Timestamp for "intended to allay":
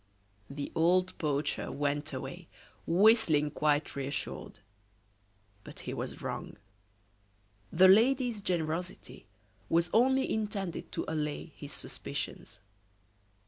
10.33-11.51